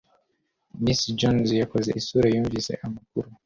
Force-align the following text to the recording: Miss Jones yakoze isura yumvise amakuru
Miss 0.83 1.01
Jones 1.19 1.49
yakoze 1.61 1.89
isura 1.99 2.27
yumvise 2.29 2.71
amakuru 2.85 3.27